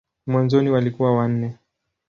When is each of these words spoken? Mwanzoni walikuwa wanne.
Mwanzoni 0.27 0.69
walikuwa 0.69 1.15
wanne. 1.17 1.57